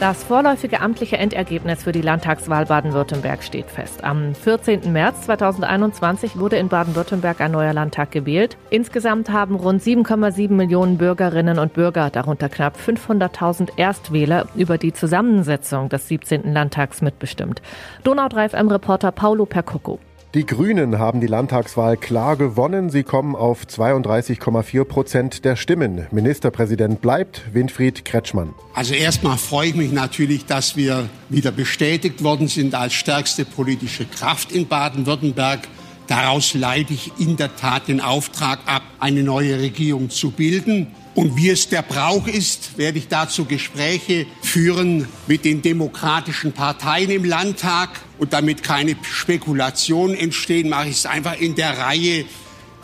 Das 0.00 0.22
vorläufige 0.22 0.80
amtliche 0.80 1.18
Endergebnis 1.18 1.82
für 1.82 1.90
die 1.90 2.02
Landtagswahl 2.02 2.66
Baden-Württemberg 2.66 3.42
steht 3.42 3.68
fest. 3.68 4.04
Am 4.04 4.32
14. 4.32 4.92
März 4.92 5.22
2021 5.22 6.38
wurde 6.38 6.56
in 6.56 6.68
Baden-Württemberg 6.68 7.40
ein 7.40 7.50
neuer 7.50 7.72
Landtag 7.72 8.12
gewählt. 8.12 8.56
Insgesamt 8.70 9.28
haben 9.30 9.56
rund 9.56 9.82
7,7 9.82 10.52
Millionen 10.52 10.98
Bürgerinnen 10.98 11.58
und 11.58 11.72
Bürger, 11.72 12.10
darunter 12.10 12.48
knapp 12.48 12.76
500.000 12.76 13.70
Erstwähler, 13.76 14.46
über 14.54 14.78
die 14.78 14.92
Zusammensetzung 14.92 15.88
des 15.88 16.06
17. 16.06 16.52
Landtags 16.52 17.02
mitbestimmt. 17.02 17.60
Donau 18.04 18.28
3 18.28 18.50
FM-Reporter 18.50 19.10
Paulo 19.10 19.46
Percocco. 19.46 19.98
Die 20.34 20.44
Grünen 20.44 20.98
haben 20.98 21.22
die 21.22 21.26
Landtagswahl 21.26 21.96
klar 21.96 22.36
gewonnen. 22.36 22.90
Sie 22.90 23.02
kommen 23.02 23.34
auf 23.34 23.64
32,4 23.64 24.84
Prozent 24.84 25.44
der 25.46 25.56
Stimmen. 25.56 26.06
Ministerpräsident 26.10 27.00
bleibt 27.00 27.54
Winfried 27.54 28.04
Kretschmann. 28.04 28.54
Also 28.74 28.92
erstmal 28.92 29.38
freue 29.38 29.68
ich 29.68 29.74
mich 29.74 29.90
natürlich, 29.90 30.44
dass 30.44 30.76
wir 30.76 31.08
wieder 31.30 31.50
bestätigt 31.50 32.22
worden 32.22 32.46
sind 32.46 32.74
als 32.74 32.92
stärkste 32.92 33.46
politische 33.46 34.04
Kraft 34.04 34.52
in 34.52 34.68
Baden-Württemberg. 34.68 35.60
Daraus 36.08 36.54
leite 36.54 36.94
ich 36.94 37.12
in 37.18 37.36
der 37.36 37.54
Tat 37.54 37.86
den 37.86 38.00
Auftrag 38.00 38.60
ab, 38.64 38.82
eine 38.98 39.22
neue 39.22 39.60
Regierung 39.60 40.08
zu 40.08 40.30
bilden. 40.30 40.86
Und 41.14 41.36
wie 41.36 41.50
es 41.50 41.68
der 41.68 41.82
Brauch 41.82 42.26
ist, 42.26 42.78
werde 42.78 42.96
ich 42.96 43.08
dazu 43.08 43.44
Gespräche 43.44 44.26
führen 44.40 45.06
mit 45.26 45.44
den 45.44 45.60
demokratischen 45.60 46.52
Parteien 46.52 47.10
im 47.10 47.24
Landtag. 47.24 47.90
Und 48.18 48.32
damit 48.32 48.62
keine 48.62 48.96
Spekulationen 49.02 50.16
entstehen, 50.16 50.70
mache 50.70 50.88
ich 50.88 50.96
es 50.96 51.06
einfach 51.06 51.38
in 51.38 51.54
der 51.56 51.76
Reihe 51.76 52.24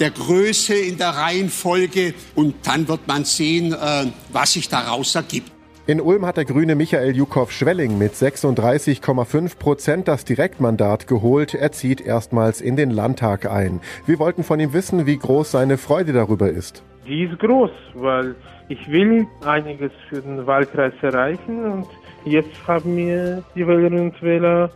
der 0.01 0.11
Größe, 0.11 0.75
in 0.75 0.99
der 0.99 1.11
Reihenfolge. 1.11 2.13
Und 2.35 2.55
dann 2.65 2.89
wird 2.89 3.09
man 3.09 3.25
sehen, 3.25 3.73
äh, 3.73 4.07
was 4.33 4.53
sich 4.53 4.69
daraus 4.69 5.15
ergibt. 5.15 5.54
In 5.87 6.01
Ulm 6.01 6.25
hat 6.25 6.39
der 6.39 6.47
Grüne 6.47 6.77
Michael 6.77 7.15
Jukow-Schwelling 7.15 7.99
mit 7.99 8.15
36,5 8.15 9.59
Prozent 9.59 10.09
das 10.09 10.25
Direktmandat 10.25 11.07
geholt. 11.07 11.53
Er 11.53 11.73
zieht 11.73 12.01
erstmals 12.01 12.63
in 12.63 12.77
den 12.77 12.91
Landtag 12.91 13.45
ein. 13.45 13.83
Wir 14.07 14.19
wollten 14.19 14.45
von 14.45 14.59
ihm 14.59 14.73
wissen, 14.73 15.05
wie 15.05 15.19
groß 15.19 15.51
seine 15.51 15.77
Freude 15.77 16.15
darüber 16.15 16.49
ist. 16.49 16.83
Die 17.07 17.25
ist 17.25 17.39
groß, 17.39 17.71
weil 17.97 18.35
ich 18.71 18.91
will 18.91 19.27
einiges 19.45 19.93
für 20.09 20.23
den 20.23 20.47
Wahlkreis 20.47 20.95
erreichen 21.03 21.71
und 21.71 21.87
jetzt 22.25 22.67
haben 22.67 22.95
mir 22.95 23.43
die 23.55 23.67
Wählerinnen 23.67 24.11
und 24.11 24.23
Wähler 24.23 24.71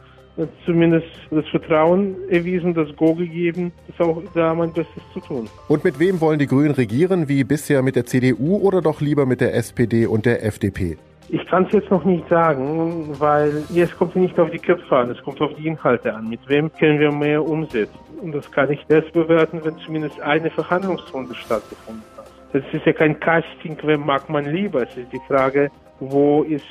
zumindest 0.65 1.07
das 1.31 1.47
Vertrauen 1.49 2.17
erwiesen, 2.29 2.75
das 2.75 2.95
Go 2.97 3.15
gegeben, 3.15 3.73
ist 3.89 4.01
auch 4.01 4.23
da 4.35 4.55
mein 4.55 4.73
Bestes 4.73 5.03
zu 5.13 5.21
tun. 5.21 5.49
Und 5.69 5.85
mit 5.85 5.99
wem 5.99 6.21
wollen 6.21 6.39
die 6.39 6.47
Grünen 6.47 6.73
regieren? 6.73 7.29
Wie 7.29 7.45
bisher 7.45 7.83
mit 7.83 7.97
der 7.97 8.07
CDU 8.07 8.57
oder 8.59 8.81
doch 8.81 9.01
lieber 9.01 9.27
mit 9.27 9.41
der 9.41 9.55
SPD 9.55 10.07
und 10.07 10.27
der 10.27 10.45
FDP? 10.45 10.97
Ich 11.31 11.45
kann 11.47 11.67
es 11.67 11.73
jetzt 11.73 11.91
noch 11.91 12.05
nicht 12.05 12.27
sagen, 12.31 13.15
weil 13.19 13.63
es 13.75 13.95
kommt 13.97 14.17
nicht 14.17 14.39
auf 14.39 14.51
die 14.51 14.59
Köpfe 14.59 14.97
an, 14.97 15.11
es 15.11 15.23
kommt 15.23 15.41
auf 15.43 15.53
die 15.59 15.67
Inhalte 15.67 16.15
an. 16.15 16.29
Mit 16.29 16.41
wem 16.49 16.73
können 16.73 16.99
wir 16.99 17.13
mehr 17.13 17.47
umsetzen? 17.47 17.99
Und 18.23 18.35
das 18.35 18.51
kann 18.51 18.71
ich 18.71 18.85
erst 18.89 19.13
bewerten, 19.13 19.61
wenn 19.63 19.77
zumindest 19.79 20.19
eine 20.21 20.51
Verhandlungsrunde 20.51 21.35
stattgefunden 21.35 22.03
hat. 22.17 22.27
Das 22.53 22.63
ist 22.73 22.87
ja 22.87 22.93
kein 22.95 23.21
Casting, 23.21 23.77
wer 23.83 23.99
mag 23.99 24.31
man 24.31 24.47
lieber. 24.47 24.83
Es 24.83 24.97
ist 24.97 25.13
die 25.13 25.21
Frage, 25.29 25.71
wo 26.01 26.43
ist 26.43 26.65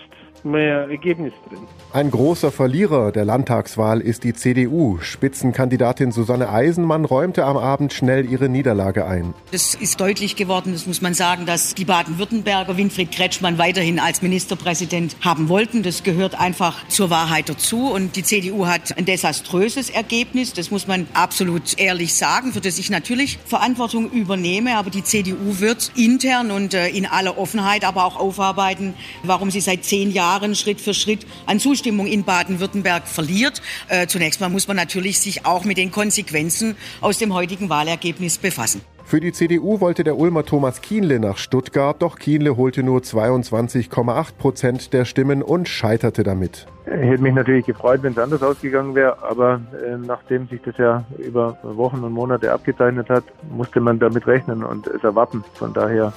mehr 0.44 0.88
Ergebnis 0.90 1.34
drin. 1.50 1.60
Ein 1.94 2.12
großer 2.12 2.52
Verlierer 2.52 3.12
der 3.12 3.26
Landtagswahl 3.26 4.02
ist 4.02 4.24
die 4.24 4.34
CDU. 4.34 5.00
Spitzenkandidatin 5.00 6.12
Susanne 6.12 6.50
Eisenmann 6.50 7.06
räumte 7.06 7.46
am 7.46 7.58
Abend 7.58 7.94
schnell 7.94 8.30
ihre 8.30 8.50
Niederlage 8.50 9.06
ein. 9.06 9.34
Es 9.52 9.74
ist 9.74 10.00
deutlich 10.00 10.36
geworden, 10.36 10.74
das 10.74 10.86
muss 10.86 11.02
man 11.02 11.14
sagen, 11.14 11.46
dass 11.46 11.76
die 11.76 11.86
Baden-Württemberger 11.86 12.78
Winfried 12.78 13.12
Kretschmann 13.12 13.58
weiterhin 13.58 14.00
als 14.00 14.22
Ministerpräsident 14.22 15.16
haben 15.24 15.50
wollten. 15.50 15.84
Das 15.84 16.04
gehört 16.04 16.40
einfach 16.40 16.88
zur 16.88 17.10
Wahrheit 17.10 17.50
dazu. 17.50 17.92
Und 17.92 18.16
die 18.16 18.24
CDU 18.24 18.68
hat 18.68 18.98
ein 18.98 19.06
desaströses 19.06 19.90
Ergebnis. 19.90 20.54
Das 20.54 20.72
muss 20.72 20.88
man 20.88 21.08
absolut 21.14 21.80
ehrlich 21.80 22.16
sagen, 22.16 22.54
für 22.54 22.62
das 22.62 22.78
ich 22.78 22.90
natürlich 22.90 23.40
Verantwortung 23.46 24.12
übernehme. 24.12 24.76
Aber 24.76 24.90
die 24.90 25.04
CDU 25.04 25.60
wird 25.60 25.92
intern 25.96 26.52
und 26.52 26.74
äh, 26.74 26.90
in 26.90 27.06
aller 27.06 27.38
Offenheit 27.38 27.86
aber 27.86 28.06
auch 28.06 28.18
aufarbeiten, 28.18 28.94
warum 29.24 29.52
sie 29.52 29.62
seit 29.62 29.84
zehn 29.84 30.12
Jahren 30.12 30.56
Schritt 30.56 30.82
für 30.82 30.94
Schritt 30.94 31.26
an 31.46 31.60
Zustimmung 31.60 32.08
in 32.08 32.24
Baden-Württemberg 32.24 33.08
verliert. 33.08 33.62
Äh, 33.88 34.08
zunächst 34.08 34.42
mal 34.42 34.50
muss 34.50 34.68
man 34.68 34.78
natürlich 34.78 35.20
sich 35.20 35.46
auch 35.46 35.66
mit 35.66 35.78
den 35.78 35.92
Konsequenzen 35.92 36.76
aus 37.02 37.18
dem 37.18 37.34
heutigen 37.34 37.70
Wahlergebnis 37.70 38.38
befassen. 38.38 38.82
Für 39.08 39.22
die 39.22 39.32
CDU 39.32 39.80
wollte 39.80 40.04
der 40.04 40.18
Ulmer 40.18 40.44
Thomas 40.44 40.82
Kienle 40.82 41.22
nach 41.22 41.38
Stuttgart, 41.38 42.02
doch 42.02 42.20
Kienle 42.20 42.58
holte 42.58 42.84
nur 42.84 43.00
22,8 43.00 44.36
Prozent 44.38 44.92
der 44.92 45.06
Stimmen 45.06 45.42
und 45.42 45.70
scheiterte 45.70 46.24
damit. 46.24 46.68
Ich 46.88 46.92
hätte 46.92 47.24
mich 47.24 47.34
natürlich 47.34 47.66
gefreut, 47.66 48.04
wenn 48.04 48.12
es 48.12 48.18
anders 48.18 48.44
ausgegangen 48.44 48.96
wäre, 48.96 49.24
aber 49.24 49.62
äh, 49.82 49.96
nachdem 49.98 50.50
sich 50.50 50.62
das 50.62 50.78
ja 50.78 51.06
über 51.20 51.58
Wochen 51.64 52.04
und 52.04 52.12
Monate 52.12 52.52
abgezeichnet 52.52 53.10
hat, 53.10 53.24
musste 53.50 53.80
man 53.80 53.98
damit 53.98 54.28
rechnen 54.28 54.62
und 54.62 54.88
es 54.88 55.02
erwarten. 55.06 55.42
Von 55.54 55.74
daher, 55.74 56.12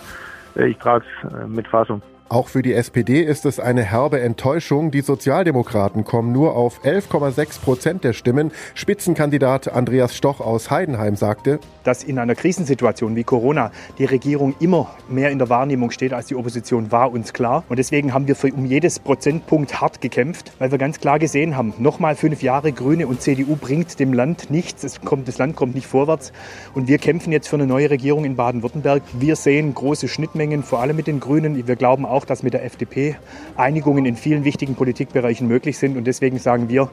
äh, 0.56 0.66
ich 0.66 0.78
trage 0.78 1.04
es 1.24 1.32
äh, 1.32 1.46
mit 1.46 1.68
Fassung. 1.68 2.02
Auch 2.32 2.46
für 2.46 2.62
die 2.62 2.74
SPD 2.74 3.24
ist 3.24 3.44
es 3.44 3.58
eine 3.58 3.82
herbe 3.82 4.20
Enttäuschung. 4.20 4.92
Die 4.92 5.00
Sozialdemokraten 5.00 6.04
kommen 6.04 6.30
nur 6.30 6.54
auf 6.54 6.84
11,6 6.84 7.60
Prozent 7.60 8.04
der 8.04 8.12
Stimmen. 8.12 8.52
Spitzenkandidat 8.74 9.66
Andreas 9.66 10.14
Stoch 10.14 10.38
aus 10.38 10.70
Heidenheim 10.70 11.16
sagte, 11.16 11.58
dass 11.82 12.04
in 12.04 12.20
einer 12.20 12.36
Krisensituation 12.36 13.16
wie 13.16 13.24
Corona 13.24 13.72
die 13.98 14.04
Regierung 14.04 14.54
immer 14.60 14.94
mehr 15.08 15.32
in 15.32 15.40
der 15.40 15.48
Wahrnehmung 15.48 15.90
steht 15.90 16.12
als 16.12 16.26
die 16.26 16.36
Opposition, 16.36 16.92
war 16.92 17.10
uns 17.10 17.32
klar. 17.32 17.64
Und 17.68 17.80
deswegen 17.80 18.14
haben 18.14 18.28
wir 18.28 18.36
für 18.36 18.52
um 18.52 18.64
jedes 18.64 19.00
Prozentpunkt 19.00 19.80
hart 19.80 20.00
gekämpft, 20.00 20.52
weil 20.60 20.70
wir 20.70 20.78
ganz 20.78 21.00
klar 21.00 21.18
gesehen 21.18 21.56
haben, 21.56 21.74
nochmal 21.78 22.14
fünf 22.14 22.44
Jahre 22.44 22.70
Grüne 22.70 23.08
und 23.08 23.20
CDU 23.20 23.56
bringt 23.56 23.98
dem 23.98 24.12
Land 24.12 24.50
nichts. 24.50 24.84
Es 24.84 25.00
kommt, 25.00 25.26
das 25.26 25.38
Land 25.38 25.56
kommt 25.56 25.74
nicht 25.74 25.88
vorwärts. 25.88 26.32
Und 26.74 26.86
wir 26.86 26.98
kämpfen 26.98 27.32
jetzt 27.32 27.48
für 27.48 27.56
eine 27.56 27.66
neue 27.66 27.90
Regierung 27.90 28.24
in 28.24 28.36
Baden-Württemberg. 28.36 29.02
Wir 29.14 29.34
sehen 29.34 29.74
große 29.74 30.06
Schnittmengen, 30.06 30.62
vor 30.62 30.78
allem 30.78 30.94
mit 30.94 31.08
den 31.08 31.18
Grünen. 31.18 31.66
Wir 31.66 31.74
glauben 31.74 32.06
auch, 32.06 32.19
auch, 32.20 32.24
dass 32.26 32.42
mit 32.42 32.52
der 32.52 32.64
FDP 32.64 33.16
Einigungen 33.56 34.04
in 34.04 34.16
vielen 34.16 34.44
wichtigen 34.44 34.74
Politikbereichen 34.74 35.48
möglich 35.48 35.78
sind. 35.78 35.96
Und 35.96 36.04
deswegen 36.06 36.38
sagen 36.38 36.68
wir, 36.68 36.90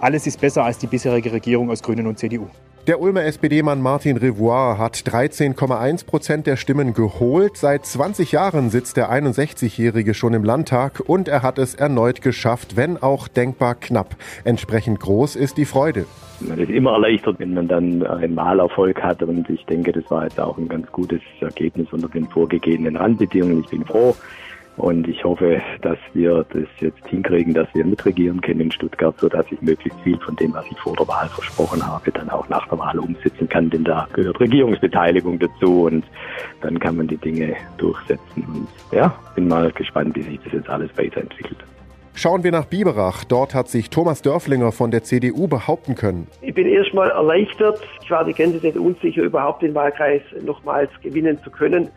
alles 0.00 0.26
ist 0.26 0.40
besser 0.40 0.64
als 0.64 0.78
die 0.78 0.86
bisherige 0.86 1.32
Regierung 1.32 1.70
aus 1.70 1.82
Grünen 1.82 2.06
und 2.06 2.18
CDU. 2.18 2.46
Der 2.86 2.98
Ulmer 2.98 3.24
SPD-Mann 3.24 3.82
Martin 3.82 4.16
Revoir 4.16 4.78
hat 4.78 4.96
13,1 4.96 6.06
Prozent 6.06 6.46
der 6.46 6.56
Stimmen 6.56 6.94
geholt. 6.94 7.58
Seit 7.58 7.84
20 7.84 8.32
Jahren 8.32 8.70
sitzt 8.70 8.96
der 8.96 9.12
61-Jährige 9.12 10.14
schon 10.14 10.32
im 10.32 10.44
Landtag 10.44 11.02
und 11.06 11.28
er 11.28 11.42
hat 11.42 11.58
es 11.58 11.74
erneut 11.74 12.22
geschafft, 12.22 12.76
wenn 12.76 12.96
auch 12.96 13.28
denkbar 13.28 13.74
knapp. 13.74 14.16
Entsprechend 14.44 14.98
groß 14.98 15.36
ist 15.36 15.58
die 15.58 15.66
Freude. 15.66 16.06
Man 16.40 16.58
ist 16.58 16.70
immer 16.70 16.92
erleichtert, 16.92 17.38
wenn 17.38 17.52
man 17.52 17.68
dann 17.68 18.02
einen 18.02 18.34
Wahlerfolg 18.34 19.02
hat 19.02 19.22
und 19.22 19.48
ich 19.50 19.64
denke, 19.66 19.92
das 19.92 20.10
war 20.10 20.24
jetzt 20.24 20.40
auch 20.40 20.56
ein 20.56 20.68
ganz 20.68 20.90
gutes 20.90 21.20
Ergebnis 21.40 21.88
unter 21.92 22.08
den 22.08 22.26
vorgegebenen 22.28 22.96
Randbedingungen. 22.96 23.60
Ich 23.60 23.68
bin 23.68 23.84
froh, 23.84 24.16
und 24.76 25.08
ich 25.08 25.22
hoffe, 25.24 25.60
dass 25.82 25.98
wir 26.14 26.44
das 26.52 26.68
jetzt 26.78 27.06
hinkriegen, 27.06 27.52
dass 27.54 27.68
wir 27.74 27.84
mitregieren 27.84 28.40
können 28.40 28.60
in 28.60 28.72
Stuttgart, 28.72 29.18
sodass 29.18 29.44
ich 29.50 29.60
möglichst 29.60 29.98
viel 30.00 30.18
von 30.18 30.36
dem, 30.36 30.54
was 30.54 30.64
ich 30.70 30.78
vor 30.78 30.96
der 30.96 31.06
Wahl 31.06 31.28
versprochen 31.28 31.86
habe, 31.86 32.10
dann 32.12 32.30
auch 32.30 32.48
nach 32.48 32.66
der 32.68 32.78
Wahl 32.78 32.98
umsetzen 32.98 33.48
kann. 33.48 33.68
Denn 33.70 33.84
da 33.84 34.08
gehört 34.12 34.40
Regierungsbeteiligung 34.40 35.38
dazu 35.38 35.82
und 35.84 36.04
dann 36.62 36.78
kann 36.78 36.96
man 36.96 37.08
die 37.08 37.18
Dinge 37.18 37.56
durchsetzen. 37.76 38.44
Und 38.46 38.68
ja, 38.92 39.14
bin 39.34 39.48
mal 39.48 39.70
gespannt, 39.72 40.16
wie 40.16 40.22
sich 40.22 40.40
das 40.44 40.52
jetzt 40.52 40.68
alles 40.70 40.90
weiterentwickelt. 40.96 41.58
Schauen 42.14 42.44
wir 42.44 42.50
nach 42.50 42.66
Biberach. 42.66 43.24
Dort 43.24 43.54
hat 43.54 43.68
sich 43.68 43.88
Thomas 43.88 44.20
Dörflinger 44.20 44.72
von 44.72 44.90
der 44.90 45.02
CDU 45.02 45.46
behaupten 45.46 45.94
können. 45.94 46.26
Ich 46.42 46.54
bin 46.54 46.66
erstmal 46.66 47.10
erleichtert. 47.10 47.80
Ich 48.02 48.10
war 48.10 48.24
die 48.24 48.34
ganze 48.34 48.60
Zeit 48.60 48.76
unsicher, 48.76 49.22
überhaupt 49.22 49.62
den 49.62 49.74
Wahlkreis 49.74 50.22
nochmals 50.42 50.90
gewinnen 51.02 51.38
zu 51.42 51.50
können. 51.50 51.88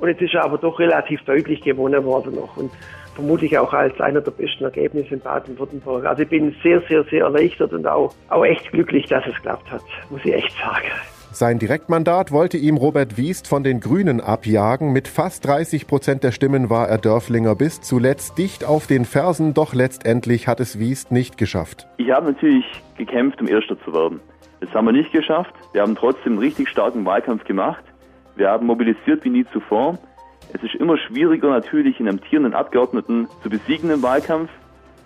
Und 0.00 0.08
jetzt 0.08 0.22
ist 0.22 0.34
er 0.34 0.44
aber 0.44 0.58
doch 0.58 0.78
relativ 0.78 1.22
deutlich 1.24 1.62
gewonnen 1.62 2.04
worden 2.04 2.34
noch 2.34 2.56
und 2.56 2.70
vermutlich 3.14 3.58
auch 3.58 3.72
als 3.72 4.00
einer 4.00 4.20
der 4.20 4.30
besten 4.30 4.64
Ergebnisse 4.64 5.14
in 5.14 5.20
Baden-Württemberg. 5.20 6.04
Also 6.06 6.22
ich 6.22 6.28
bin 6.28 6.54
sehr, 6.62 6.80
sehr, 6.88 7.02
sehr 7.04 7.24
erleichtert 7.24 7.72
und 7.72 7.86
auch, 7.86 8.14
auch 8.28 8.44
echt 8.44 8.70
glücklich, 8.70 9.06
dass 9.06 9.26
es 9.26 9.34
klappt 9.42 9.70
hat, 9.72 9.82
muss 10.08 10.24
ich 10.24 10.34
echt 10.34 10.56
sagen. 10.56 10.86
Sein 11.32 11.58
Direktmandat 11.58 12.32
wollte 12.32 12.56
ihm 12.56 12.76
Robert 12.76 13.16
Wiest 13.16 13.48
von 13.48 13.62
den 13.62 13.80
Grünen 13.80 14.20
abjagen. 14.20 14.92
Mit 14.92 15.08
fast 15.08 15.46
30 15.46 15.86
Prozent 15.86 16.24
der 16.24 16.32
Stimmen 16.32 16.70
war 16.70 16.88
er 16.88 16.98
Dörflinger 16.98 17.54
bis 17.54 17.80
zuletzt 17.80 18.38
dicht 18.38 18.64
auf 18.64 18.86
den 18.86 19.04
Fersen, 19.04 19.52
doch 19.52 19.74
letztendlich 19.74 20.48
hat 20.48 20.58
es 20.58 20.78
Wiest 20.78 21.12
nicht 21.12 21.38
geschafft. 21.38 21.86
Ich 21.98 22.10
habe 22.10 22.32
natürlich 22.32 22.64
gekämpft, 22.96 23.40
um 23.40 23.48
Erster 23.48 23.78
zu 23.84 23.92
werden. 23.92 24.20
Das 24.60 24.72
haben 24.72 24.86
wir 24.86 24.92
nicht 24.92 25.12
geschafft. 25.12 25.52
Wir 25.72 25.82
haben 25.82 25.94
trotzdem 25.96 26.32
einen 26.34 26.38
richtig 26.38 26.68
starken 26.68 27.04
Wahlkampf 27.04 27.44
gemacht. 27.44 27.84
Wir 28.38 28.50
haben 28.50 28.66
mobilisiert 28.66 29.24
wie 29.24 29.30
nie 29.30 29.44
zuvor. 29.52 29.98
Es 30.54 30.62
ist 30.62 30.76
immer 30.76 30.96
schwieriger, 30.96 31.50
natürlich 31.50 31.98
einen 31.98 32.10
amtierenden 32.10 32.54
Abgeordneten 32.54 33.26
zu 33.42 33.50
besiegen 33.50 33.90
im 33.90 34.00
Wahlkampf. 34.00 34.48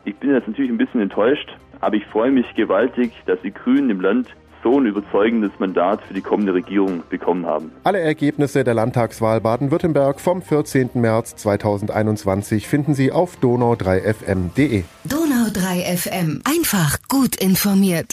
Ich 0.05 0.15
bin 0.17 0.35
jetzt 0.35 0.47
natürlich 0.47 0.71
ein 0.71 0.77
bisschen 0.77 1.01
enttäuscht, 1.01 1.49
aber 1.81 1.97
ich 1.97 2.05
freue 2.07 2.31
mich 2.31 2.47
gewaltig, 2.55 3.13
dass 3.25 3.41
die 3.41 3.53
Grünen 3.53 3.89
im 3.89 4.03
Land 4.03 4.29
so 4.63 4.79
ein 4.79 4.85
überzeugendes 4.85 5.51
Mandat 5.59 6.03
für 6.03 6.13
die 6.13 6.21
kommende 6.21 6.53
Regierung 6.53 7.03
bekommen 7.09 7.47
haben. 7.47 7.73
Alle 7.85 8.01
Ergebnisse 8.01 8.65
der 8.65 8.75
Landtagswahl 8.75 9.41
Baden-Württemberg 9.41 10.21
vom 10.21 10.43
14. 10.43 10.91
März 10.95 11.35
2021 11.37 12.69
finden 12.69 12.95
Sie 12.95 13.11
auf 13.11 13.39
donau3fm.de. 13.39 14.85
Donau3fm. 15.09 16.43
Einfach 16.47 16.99
gut 17.09 17.37
informiert. 17.37 18.13